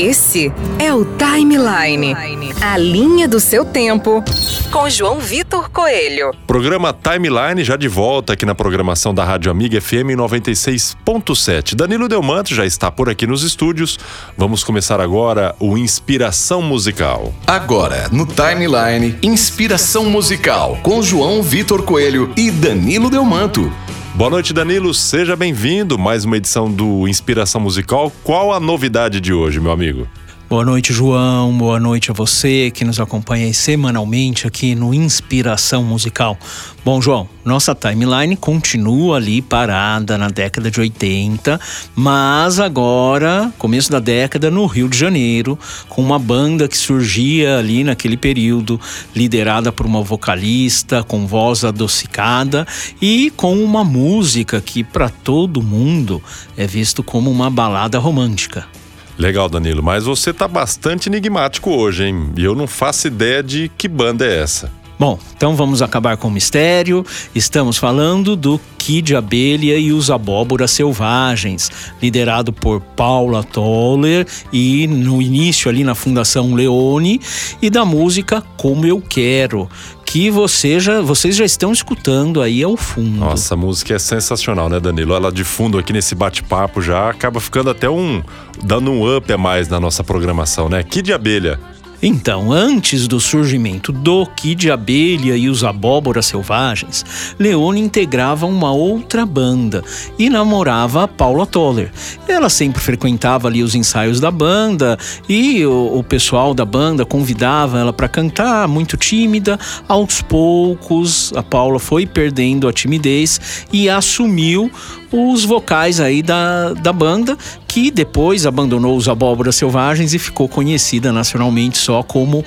[0.00, 2.16] Esse é o Timeline.
[2.62, 4.24] A linha do seu tempo.
[4.72, 6.32] Com João Vitor Coelho.
[6.46, 11.74] Programa Timeline já de volta aqui na programação da Rádio Amiga FM 96.7.
[11.74, 13.98] Danilo Delmanto já está por aqui nos estúdios.
[14.38, 17.34] Vamos começar agora o Inspiração Musical.
[17.46, 23.70] Agora, no Timeline, Inspiração Musical, com João Vitor Coelho e Danilo Delmanto.
[24.14, 24.92] Boa noite, Danilo.
[24.92, 25.98] Seja bem-vindo.
[25.98, 28.12] Mais uma edição do Inspiração Musical.
[28.22, 30.06] Qual a novidade de hoje, meu amigo?
[30.50, 31.56] Boa noite, João.
[31.56, 36.36] Boa noite a você que nos acompanha semanalmente aqui no Inspiração Musical.
[36.84, 41.60] Bom, João, nossa timeline continua ali parada na década de 80,
[41.94, 45.56] mas agora, começo da década, no Rio de Janeiro,
[45.88, 48.80] com uma banda que surgia ali naquele período,
[49.14, 52.66] liderada por uma vocalista com voz adocicada
[53.00, 56.20] e com uma música que, para todo mundo,
[56.56, 58.79] é visto como uma balada romântica.
[59.20, 62.32] Legal, Danilo, mas você tá bastante enigmático hoje, hein?
[62.38, 64.72] E eu não faço ideia de que banda é essa.
[65.00, 67.06] Bom, então vamos acabar com o mistério.
[67.34, 71.70] Estamos falando do Kid Abelha e os Abóboras Selvagens,
[72.02, 77.18] liderado por Paula Toller e no início ali na Fundação Leone
[77.62, 79.70] e da música Como Eu Quero,
[80.04, 83.20] que você já, vocês já estão escutando aí ao fundo.
[83.20, 85.14] Nossa, a música é sensacional, né, Danilo?
[85.14, 88.22] Ela de fundo aqui nesse bate-papo já acaba ficando até um.
[88.62, 90.82] dando um up a mais na nossa programação, né?
[90.82, 91.58] Kid Abelha.
[92.02, 97.04] Então, antes do surgimento do Kid Abelha e os Abóboras Selvagens,
[97.38, 99.84] Leone integrava uma outra banda
[100.18, 101.92] e namorava a Paula Toller.
[102.26, 107.78] Ela sempre frequentava ali os ensaios da banda e o, o pessoal da banda convidava
[107.78, 109.58] ela para cantar, muito tímida.
[109.86, 114.70] Aos poucos, a Paula foi perdendo a timidez e assumiu
[115.12, 117.36] os vocais aí da, da banda,
[117.70, 122.44] que depois abandonou os Abóboras Selvagens e ficou conhecida nacionalmente só como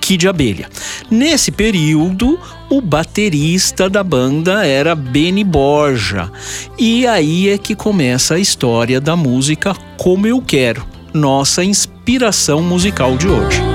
[0.00, 0.66] Kid Abelha.
[1.10, 6.32] Nesse período, o baterista da banda era Benny Borja.
[6.78, 13.18] E aí é que começa a história da música Como Eu Quero, nossa inspiração musical
[13.18, 13.71] de hoje.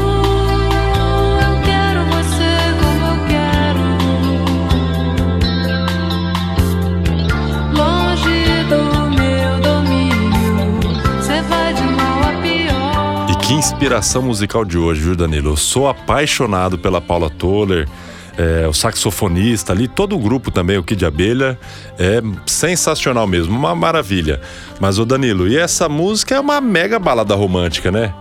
[13.78, 15.52] Inspiração musical de hoje, viu, Danilo?
[15.52, 17.88] Eu sou apaixonado pela Paula Toller,
[18.36, 21.60] é, o saxofonista ali, todo o grupo também, o Kid Abelha,
[22.00, 24.42] é sensacional mesmo, uma maravilha.
[24.80, 28.12] Mas, o Danilo, e essa música é uma mega balada romântica, né?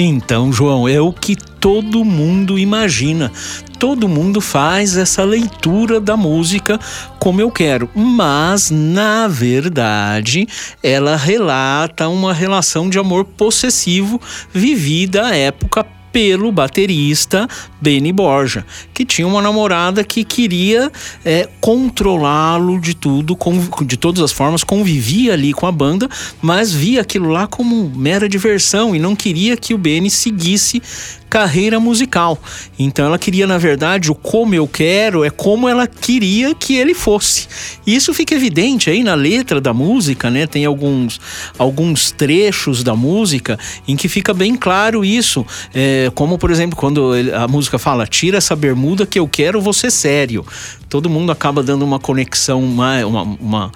[0.00, 3.32] Então, João, é o que todo mundo imagina.
[3.80, 6.78] Todo mundo faz essa leitura da música
[7.18, 10.46] como eu quero, mas na verdade
[10.84, 14.20] ela relata uma relação de amor possessivo
[14.52, 15.84] vivida à época
[16.18, 17.46] pelo baterista
[17.80, 20.90] Benny Borja, que tinha uma namorada que queria
[21.24, 23.38] é, controlá-lo de tudo,
[23.86, 26.08] de todas as formas, convivia ali com a banda,
[26.42, 30.82] mas via aquilo lá como mera diversão e não queria que o Benny seguisse
[31.28, 32.38] carreira musical.
[32.78, 36.94] Então ela queria, na verdade, o como eu quero é como ela queria que ele
[36.94, 37.46] fosse.
[37.86, 40.46] Isso fica evidente aí na letra da música, né?
[40.46, 41.20] Tem alguns,
[41.58, 45.44] alguns trechos da música em que fica bem claro isso.
[45.74, 49.90] É, como, por exemplo, quando a música fala: Tira essa bermuda que eu quero você
[49.90, 50.44] sério
[50.88, 53.72] todo mundo acaba dando uma conexão mais uma uma,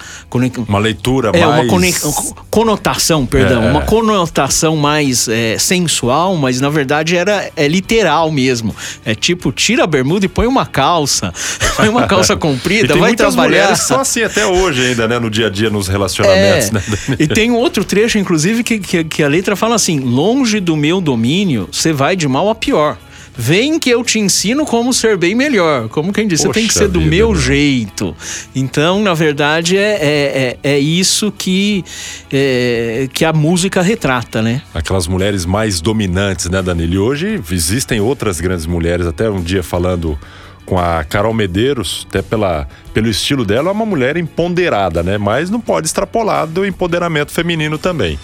[0.67, 3.71] uma leitura é, mais uma conotação perdão é.
[3.71, 9.85] uma conotação mais é, sensual mas na verdade era é literal mesmo é tipo tira
[9.85, 11.33] a bermuda e põe uma calça
[11.77, 15.51] põe uma calça comprida vai trabalhar são assim até hoje ainda né no dia a
[15.51, 16.73] dia nos relacionamentos é.
[16.73, 16.83] né?
[17.19, 20.77] e tem um outro trecho inclusive que, que, que a letra fala assim longe do
[20.77, 22.97] meu domínio você vai de mal a pior
[23.35, 25.89] Vem que eu te ensino como ser bem melhor.
[25.89, 28.15] Como quem disse, você tem que ser do vida, meu jeito.
[28.55, 31.83] Então, na verdade, é, é, é, é isso que,
[32.31, 34.63] é, que a música retrata, né?
[34.75, 36.93] Aquelas mulheres mais dominantes, né, Danilo?
[36.93, 40.19] E hoje existem outras grandes mulheres, até um dia falando
[40.67, 45.19] com a Carol Medeiros, até pela, pelo estilo dela, é uma mulher empoderada, né?
[45.19, 48.19] Mas não pode extrapolar do empoderamento feminino também.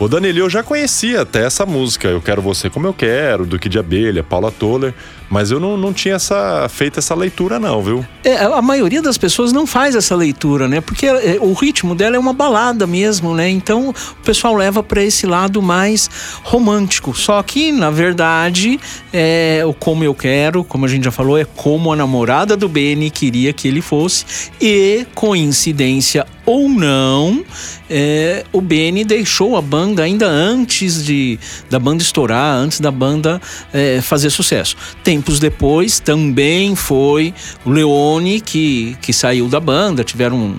[0.00, 3.58] O Danilo, eu já conhecia até essa música, Eu Quero Você Como Eu Quero, do
[3.58, 4.94] Kid Abelha, Paula Toller,
[5.28, 8.06] mas eu não, não tinha essa, feito essa leitura não, viu?
[8.22, 10.80] É, a maioria das pessoas não faz essa leitura, né?
[10.80, 13.50] Porque é, o ritmo dela é uma balada mesmo, né?
[13.50, 16.08] Então o pessoal leva para esse lado mais
[16.44, 17.12] romântico.
[17.12, 18.78] Só que, na verdade,
[19.12, 22.68] é, o Como Eu Quero, como a gente já falou, é como a namorada do
[22.68, 24.24] Benny queria que ele fosse
[24.60, 27.44] e, coincidência ou não,
[27.90, 33.38] é, o Benny deixou a banda ainda antes de da banda estourar, antes da banda
[33.70, 34.74] é, fazer sucesso.
[35.04, 37.34] Tempos depois, também foi
[37.66, 40.56] o Leone que, que saiu da banda, tiveram um,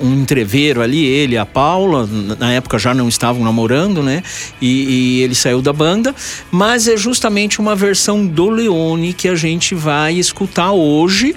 [0.00, 2.08] um entreveiro ali, ele a Paula,
[2.38, 4.22] na época já não estavam namorando, né?
[4.60, 6.14] E, e, ele saiu da banda,
[6.50, 11.34] mas é justamente uma versão do Leone que a gente vai escutar hoje.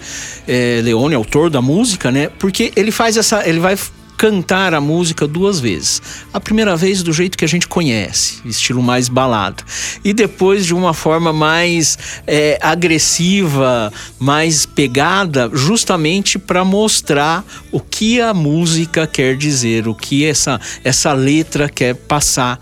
[0.48, 2.30] É, Leone, autor da música, né?
[2.40, 3.48] Porque ele faz essa.
[3.48, 3.78] Ele vai
[4.18, 6.02] cantar a música duas vezes.
[6.34, 9.64] A primeira vez do jeito que a gente conhece, estilo mais balado.
[10.04, 18.20] E depois de uma forma mais é, agressiva, mais pegada, justamente para mostrar o que
[18.20, 22.60] a música quer dizer, o que essa, essa letra quer passar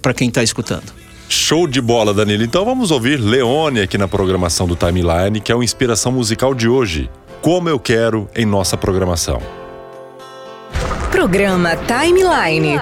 [0.00, 0.92] para quem está escutando.
[1.28, 2.42] Show de bola, Danilo.
[2.42, 6.68] Então vamos ouvir Leone aqui na programação do Timeline, que é a inspiração musical de
[6.68, 7.10] hoje.
[7.42, 9.63] Como eu quero em nossa programação.
[11.24, 12.78] Programa Timeline.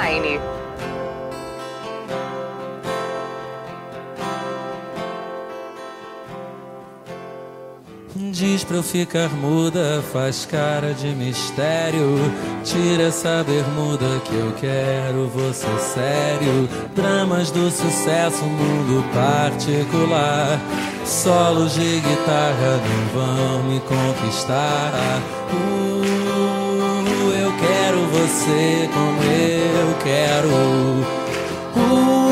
[8.16, 12.18] Diz pra eu ficar muda, faz cara de mistério.
[12.64, 16.68] Tira essa bermuda que eu quero você sério.
[16.96, 20.58] Dramas do sucesso, mundo particular.
[21.04, 24.92] Solos de guitarra não vão me conquistar.
[25.52, 26.01] Uh,
[28.32, 30.48] você como eu quero.
[31.76, 32.22] Uh,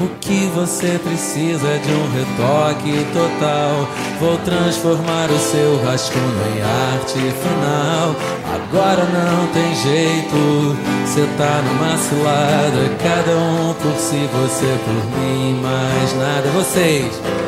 [0.00, 3.88] O que você precisa é de um retoque total.
[4.18, 8.16] Vou transformar o seu rascunho em arte final.
[8.52, 10.76] Agora não tem jeito,
[11.12, 12.96] cê tá numa cilada.
[13.02, 16.48] Cada um por si, você por mim, mais nada.
[16.50, 17.41] Vocês.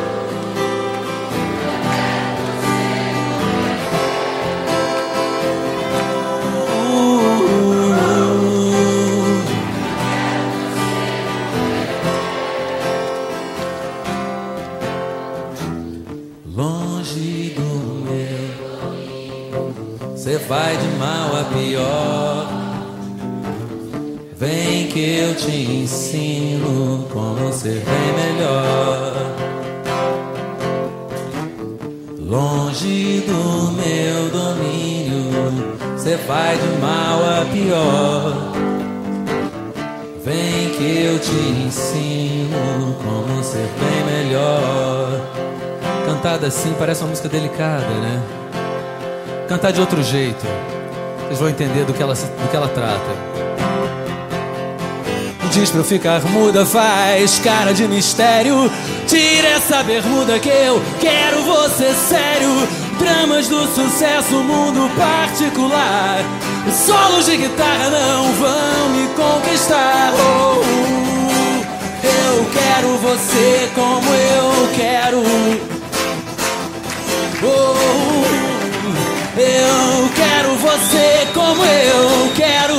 [40.76, 41.30] Que eu te
[41.66, 45.20] ensino como ser bem melhor.
[46.06, 48.22] Cantada assim parece uma música delicada, né?
[49.48, 50.44] cantar de outro jeito.
[51.26, 53.34] Vocês vão entender do que ela, do que ela trata.
[55.52, 58.70] Diz pra eu ficar muda, faz cara de mistério.
[59.06, 62.48] Tira essa bermuda que eu quero você sério.
[62.98, 66.18] Dramas do sucesso, mundo particular.
[66.72, 70.12] Solos de guitarra não vão me conquistar.
[70.14, 70.62] Oh,
[72.04, 75.22] eu quero você como eu quero.
[77.42, 77.94] Oh,
[79.38, 82.74] eu quero você como eu quero.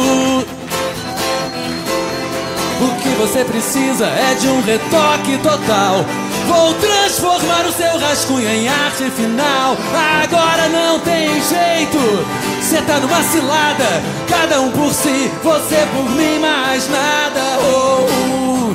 [2.81, 6.05] O que você precisa é de um retoque total.
[6.47, 9.77] Vou transformar o seu rascunho em arte final.
[10.23, 12.25] Agora não tem jeito.
[12.61, 17.41] Cê tá numa cilada, cada um por si, você por mim, mais nada.
[17.61, 18.73] Oh,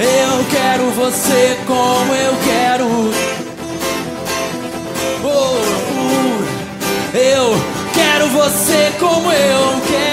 [0.00, 3.38] eu quero você como eu quero.
[7.14, 7.54] Eu
[7.94, 10.08] quero você como eu quero.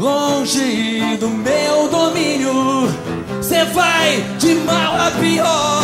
[0.00, 0.93] Longe
[3.74, 5.82] vai de mal a pior.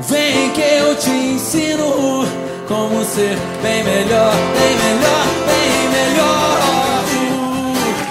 [0.00, 2.26] Vem que eu te ensino
[2.68, 7.04] como ser bem melhor, bem melhor, bem melhor.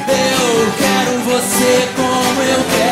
[0.08, 2.92] Eu quero você como eu quero.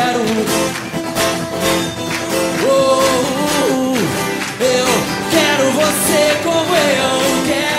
[5.72, 7.69] você como eu quero.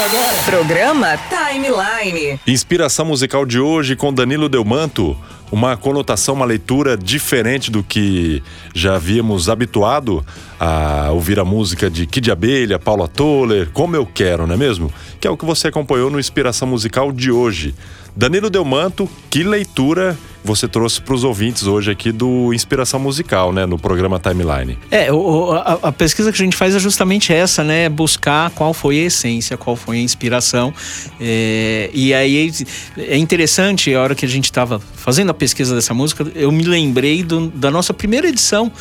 [0.00, 0.42] Claro agora?
[0.44, 2.40] Programa Timeline.
[2.46, 5.14] Inspiração musical de hoje com Danilo Delmanto.
[5.52, 8.42] Uma conotação, uma leitura diferente do que
[8.74, 10.24] já havíamos habituado
[10.58, 14.90] a ouvir a música de Kid Abelha, Paula Toller, Como Eu Quero, não é mesmo?
[15.20, 17.74] Que é o que você acompanhou no Inspiração Musical de hoje.
[18.16, 23.66] Danilo Delmanto, que leitura você trouxe para os ouvintes hoje aqui do Inspiração Musical, né,
[23.66, 24.78] no programa Timeline.
[24.90, 28.72] É, o, a, a, pesquisa que a gente faz é justamente essa, né, buscar qual
[28.72, 30.72] foi a essência, qual foi a inspiração.
[31.20, 32.52] É, e aí
[32.96, 36.64] é interessante, a hora que a gente estava fazendo a pesquisa dessa música, eu me
[36.64, 38.72] lembrei do, da nossa primeira edição,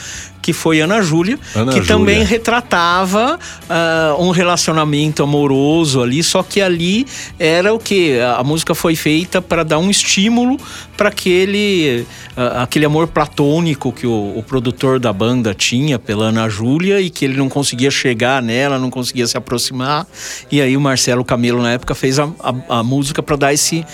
[0.42, 1.86] que foi Ana Júlia, que Júlia.
[1.86, 7.06] também retratava uh, um relacionamento amoroso ali, só que ali
[7.38, 8.20] era o que?
[8.20, 10.58] A música foi feita para dar um estímulo
[11.00, 16.50] para aquele, uh, aquele amor platônico que o, o, produtor da banda tinha pela Ana
[16.50, 20.06] Júlia e que ele não conseguia chegar nela, não conseguia se aproximar.
[20.52, 23.86] E aí o Marcelo Camelo, na época, fez a, a, a música para dar esse,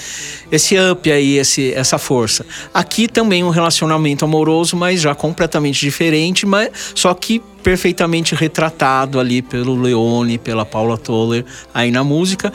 [0.51, 2.43] esse up aí, esse, essa força.
[2.73, 9.43] Aqui também um relacionamento amoroso, mas já completamente diferente, mas só que perfeitamente retratado ali
[9.43, 12.51] pelo Leone, pela Paula Toller aí na música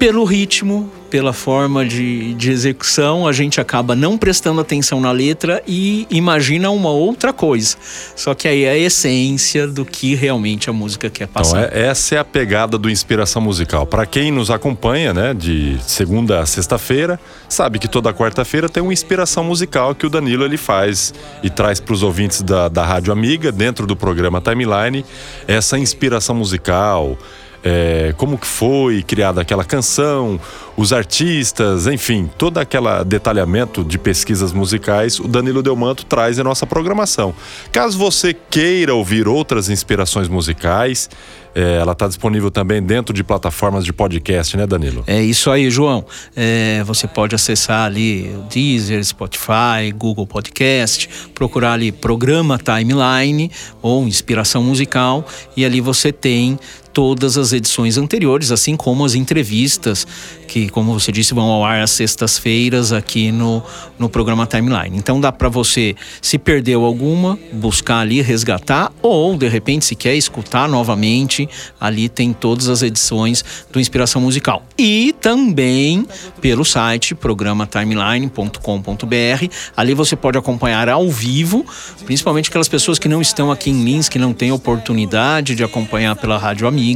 [0.00, 5.60] pelo ritmo, pela forma de, de execução, a gente acaba não prestando atenção na letra
[5.66, 7.76] e imagina uma outra coisa.
[8.14, 11.64] Só que aí é a essência do que realmente a música quer então, passar.
[11.64, 13.84] Então, é, essa é a pegada do Inspiração Musical.
[13.84, 18.92] Para quem nos acompanha, né, de segunda a sexta-feira, sabe que toda quarta-feira tem uma
[18.92, 21.12] inspiração musical que o Danilo ele faz
[21.42, 25.04] e traz para os ouvintes da, da Rádio Amiga, dentro do programa Timeline,
[25.48, 27.18] essa inspiração musical
[27.62, 30.40] é, como que foi criada aquela canção,
[30.76, 36.66] os artistas, enfim, todo aquele detalhamento de pesquisas musicais, o Danilo Delmanto traz em nossa
[36.66, 37.34] programação.
[37.70, 41.10] Caso você queira ouvir outras inspirações musicais,
[41.54, 45.02] é, ela está disponível também dentro de plataformas de podcast, né, Danilo?
[45.06, 46.04] É isso aí, João.
[46.36, 53.50] É, você pode acessar ali o Deezer, Spotify, Google Podcast, procurar ali Programa Timeline
[53.82, 55.26] ou Inspiração Musical
[55.56, 56.58] e ali você tem
[57.00, 60.06] todas as edições anteriores, assim como as entrevistas
[60.46, 63.62] que, como você disse, vão ao ar às sextas-feiras aqui no,
[63.98, 64.98] no programa Timeline.
[64.98, 70.14] Então dá para você, se perdeu alguma, buscar ali, resgatar, ou de repente, se quer
[70.14, 71.48] escutar novamente,
[71.80, 73.42] ali tem todas as edições
[73.72, 74.62] do Inspiração Musical.
[74.76, 76.04] E também
[76.40, 79.54] pelo site programatimeline.com.br.
[79.76, 81.64] Ali você pode acompanhar ao vivo,
[82.04, 86.16] principalmente aquelas pessoas que não estão aqui em Lins, que não têm oportunidade de acompanhar
[86.16, 86.89] pela Rádio Amiga,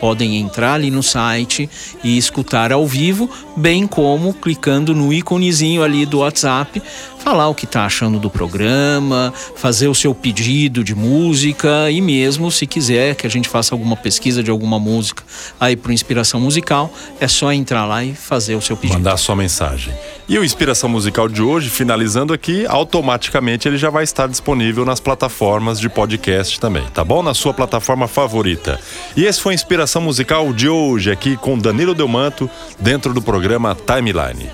[0.00, 1.68] podem entrar ali no site
[2.02, 6.82] e escutar ao vivo, bem como clicando no íconezinho ali do WhatsApp,
[7.18, 12.50] falar o que está achando do programa, fazer o seu pedido de música e mesmo
[12.50, 15.22] se quiser que a gente faça alguma pesquisa de alguma música
[15.60, 18.98] aí para Inspiração Musical, é só entrar lá e fazer o seu pedido.
[18.98, 19.92] Mandar sua mensagem.
[20.28, 25.00] E o Inspiração Musical de hoje, finalizando aqui, automaticamente ele já vai estar disponível nas
[25.00, 27.22] plataformas de podcast também, tá bom?
[27.22, 28.78] Na sua plataforma favorita.
[29.16, 33.74] E esse foi a Inspiração Musical de hoje aqui com Danilo Delmanto, dentro do programa
[33.74, 34.50] Timeline.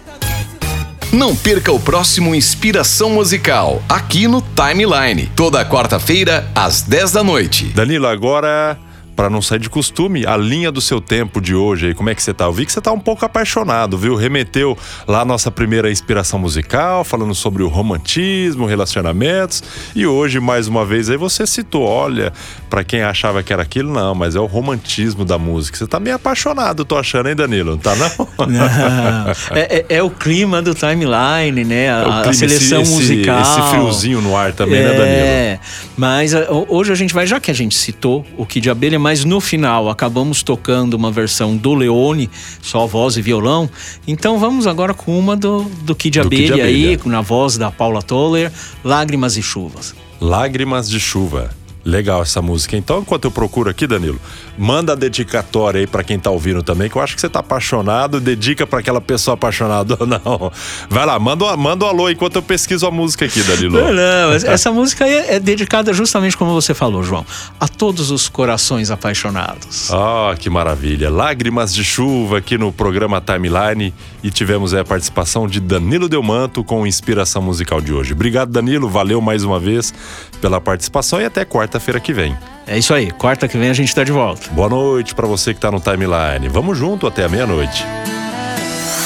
[1.13, 7.65] Não perca o próximo Inspiração Musical, aqui no Timeline, toda quarta-feira, às 10 da noite.
[7.75, 8.79] Danilo, agora
[9.15, 12.15] para não sair de costume, a linha do seu tempo de hoje aí, como é
[12.15, 12.45] que você tá?
[12.45, 14.15] Eu vi que você tá um pouco apaixonado, viu?
[14.15, 19.63] Remeteu lá a nossa primeira inspiração musical, falando sobre o romantismo, relacionamentos,
[19.95, 22.33] e hoje, mais uma vez, aí você citou, olha,
[22.69, 25.79] para quem achava que era aquilo, não, mas é o romantismo da música.
[25.79, 27.73] Você tá meio apaixonado, tô achando, hein, Danilo?
[27.73, 28.47] Não tá, não?
[28.47, 28.65] não.
[29.55, 31.93] É, é, é, o clima do timeline, né?
[31.93, 33.41] A, é clima, a seleção esse, musical.
[33.41, 35.07] Esse, friozinho no ar também, é, né, Danilo?
[35.07, 35.61] É,
[35.97, 36.33] mas
[36.69, 39.91] hoje a gente vai, já que a gente citou o Kid Abelha, mas no final
[39.91, 42.31] acabamos tocando uma versão do Leone,
[42.63, 43.69] só voz e violão.
[44.09, 48.51] Então vamos agora com uma do, do Kid Abelha aí, na voz da Paula Toller,
[48.83, 49.95] Lágrimas e Chuvas.
[50.19, 51.51] Lágrimas de Chuva.
[51.85, 52.77] Legal essa música.
[52.77, 54.19] Então, enquanto eu procuro aqui, Danilo,
[54.57, 57.41] manda a dedicatória aí para quem tá ouvindo também, que eu acho que você tá
[57.41, 60.53] apaixonado, dedica para aquela pessoa apaixonada ou não.
[60.89, 63.79] Vai lá, manda, manda um alô enquanto eu pesquiso a música aqui, Danilo.
[63.79, 67.27] Não, não, essa música é, é, dedicada justamente como você falou, João,
[67.61, 69.91] a todos os corações apaixonados.
[69.93, 71.11] Ah, oh, que maravilha.
[71.11, 73.93] Lágrimas de chuva aqui no programa Timeline
[74.25, 78.15] e tivemos a participação de Danilo Delmanto com inspiração musical de hoje.
[78.15, 79.93] Obrigado, Danilo, valeu mais uma vez
[80.41, 82.37] pela participação e até quarta quarta-feira que vem.
[82.67, 84.49] É isso aí, quarta que vem a gente está de volta.
[84.51, 86.49] Boa noite para você que está no Timeline.
[86.49, 87.85] Vamos junto até a meia-noite.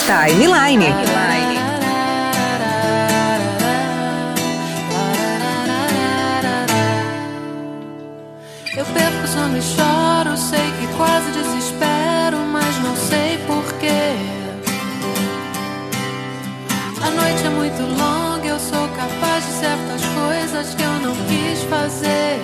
[0.07, 0.87] Timeline.
[0.87, 1.68] Eu
[21.89, 22.39] fazer?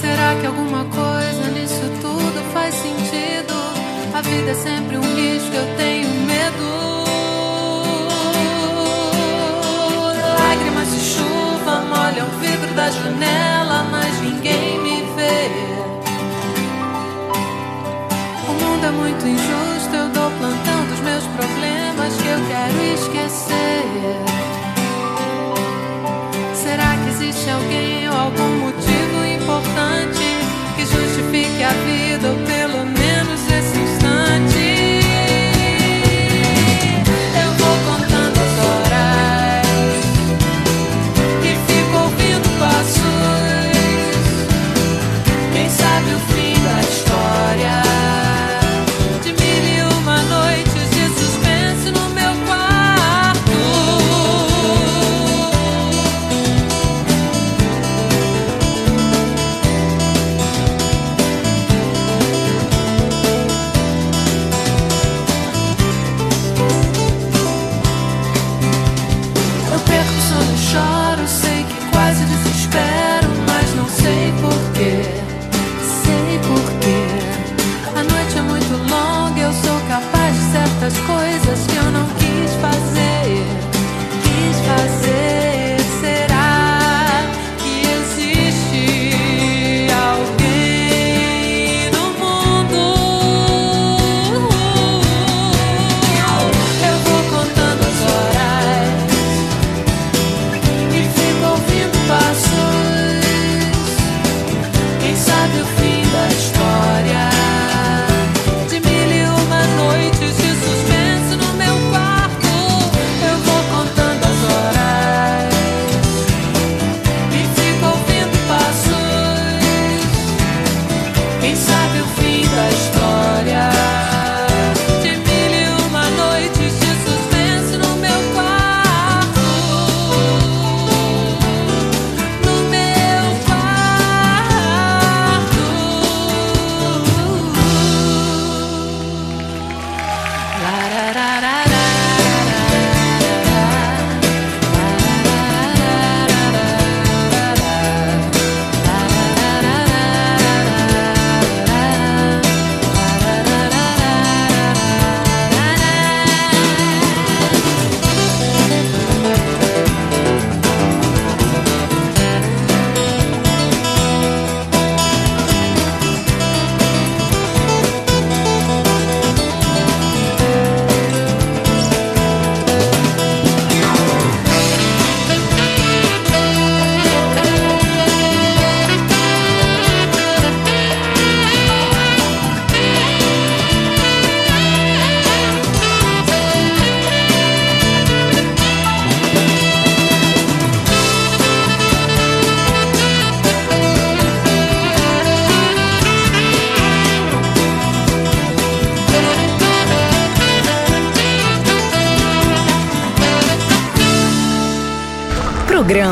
[0.00, 3.54] Será que alguma coisa nisso tudo faz sentido?
[4.14, 7.04] A vida é sempre um risco, eu tenho medo.
[10.38, 15.50] Lágrimas de chuva molham o vidro da janela, mas ninguém me vê.
[18.48, 24.63] O mundo é muito injusto, eu dou plantão dos meus problemas que eu quero esquecer.
[26.74, 30.24] Será que existe alguém ou algum motivo importante
[30.74, 33.23] que justifique a vida ou pelo menos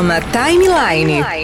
[0.03, 1.42] Programa Timeline.